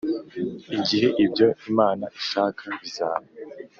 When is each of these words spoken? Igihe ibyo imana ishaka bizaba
Igihe 0.77 1.07
ibyo 1.23 1.47
imana 1.69 2.05
ishaka 2.19 2.63
bizaba 2.79 3.25